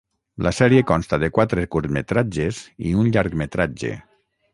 [0.45, 3.93] La sèrie consta de quatre curtmetratges i un llargmetratge.